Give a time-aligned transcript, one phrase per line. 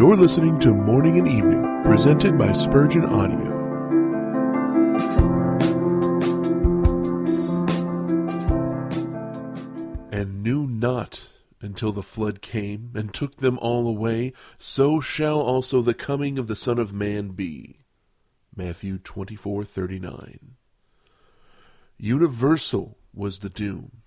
[0.00, 3.50] You're listening to Morning and Evening, presented by Spurgeon Audio.
[10.10, 11.28] And knew not
[11.60, 16.48] until the flood came and took them all away, so shall also the coming of
[16.48, 17.84] the Son of Man be.
[18.56, 20.56] Matthew 24:39.
[21.98, 24.00] Universal was the doom.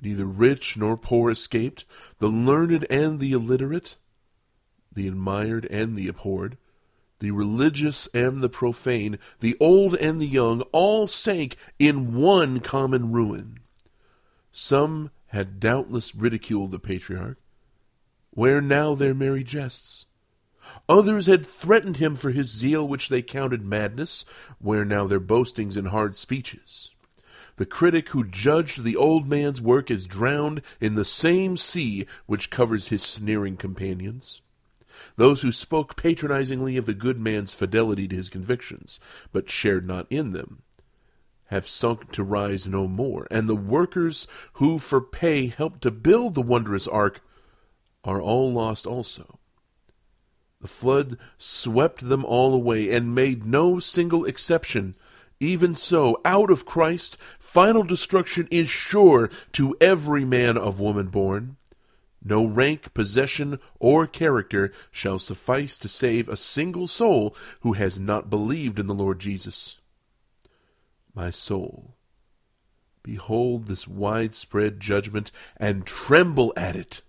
[0.00, 1.84] Neither rich nor poor escaped,
[2.18, 3.96] the learned and the illiterate,
[4.94, 6.56] the admired and the abhorred,
[7.18, 13.12] the religious and the profane, the old and the young, all sank in one common
[13.12, 13.60] ruin.
[14.50, 17.38] Some had doubtless ridiculed the patriarch.
[18.30, 20.06] Where now their merry jests?
[20.88, 24.24] Others had threatened him for his zeal, which they counted madness.
[24.58, 26.90] Where now their boastings and hard speeches?
[27.56, 32.50] The critic who judged the old man's work is drowned in the same sea which
[32.50, 34.40] covers his sneering companions.
[35.16, 39.00] Those who spoke patronizingly of the good man's fidelity to his convictions,
[39.32, 40.62] but shared not in them,
[41.46, 46.34] have sunk to rise no more, and the workers who for pay helped to build
[46.34, 47.20] the wondrous ark
[48.04, 49.38] are all lost also.
[50.62, 54.94] The flood swept them all away and made no single exception.
[55.40, 61.56] Even so, out of Christ, final destruction is sure to every man of woman born.
[62.24, 68.30] No rank, possession, or character shall suffice to save a single soul who has not
[68.30, 69.78] believed in the Lord Jesus.
[71.14, 71.96] My soul,
[73.02, 77.02] behold this widespread judgment and tremble at it.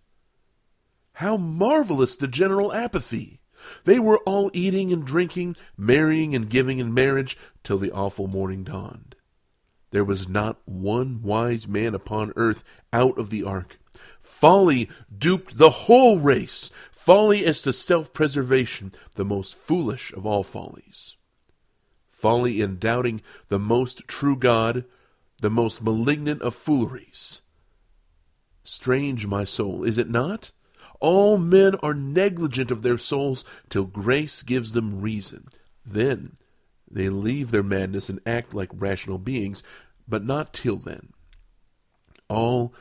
[1.13, 3.39] How marvelous the general apathy!
[3.85, 8.63] They were all eating and drinking, marrying and giving in marriage, till the awful morning
[8.63, 9.15] dawned.
[9.91, 13.77] There was not one wise man upon earth out of the ark.
[14.21, 16.69] Folly duped the whole race.
[16.91, 21.15] Folly as to self preservation, the most foolish of all follies.
[22.09, 24.85] Folly in doubting the most true God,
[25.41, 27.41] the most malignant of fooleries.
[28.63, 30.51] Strange, my soul, is it not?
[31.01, 35.49] All men are negligent of their souls till grace gives them reason.
[35.85, 36.37] Then
[36.89, 39.63] they leave their madness and act like rational beings,
[40.07, 41.11] but not till then.
[42.29, 42.73] All,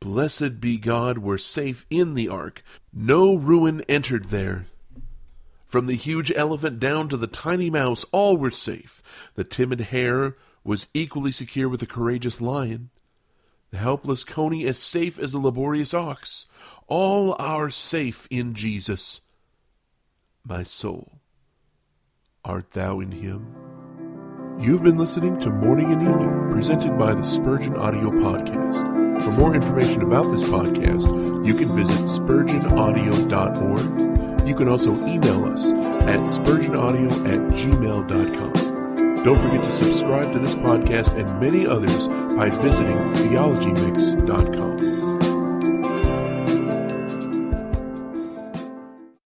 [0.00, 2.62] blessed be God, we're safe in the ark.
[2.92, 4.66] No ruin entered there.
[5.66, 9.02] From the huge elephant down to the tiny mouse, all were safe.
[9.34, 12.90] The timid hare was equally secure with the courageous lion.
[13.70, 16.46] The helpless coney as safe as the laborious ox.
[16.86, 19.20] All are safe in Jesus.
[20.44, 21.18] My soul,
[22.44, 23.52] art thou in him?
[24.58, 28.95] You've been listening to Morning and Evening, presented by the Spurgeon Audio Podcast.
[29.22, 31.06] For more information about this podcast,
[31.46, 34.46] you can visit spurgeonaudio.org.
[34.46, 38.52] You can also email us at spurgeonaudio at gmail.com.
[39.24, 42.06] Don't forget to subscribe to this podcast and many others
[42.36, 44.65] by visiting theologymix.com.